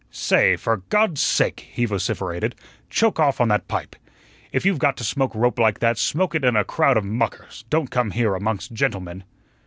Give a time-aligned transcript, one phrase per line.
[0.09, 2.55] "Say, for God's sake," he vociferated,
[2.89, 3.95] "choke off on that pipe!
[4.51, 7.65] If you've got to smoke rope like that, smoke it in a crowd of muckers;
[7.69, 9.25] don't come here amongst gentlemen."